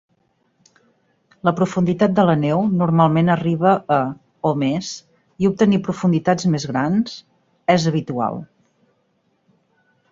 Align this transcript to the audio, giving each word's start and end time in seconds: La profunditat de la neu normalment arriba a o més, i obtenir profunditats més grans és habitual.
La 1.49 1.53
profunditat 1.59 2.15
de 2.19 2.25
la 2.29 2.35
neu 2.45 2.63
normalment 2.79 3.29
arriba 3.33 3.75
a 3.99 4.01
o 4.53 4.55
més, 4.63 4.91
i 5.45 5.51
obtenir 5.53 5.83
profunditats 5.91 6.51
més 6.57 6.67
grans 6.73 7.17
és 7.77 7.89
habitual. 7.93 8.45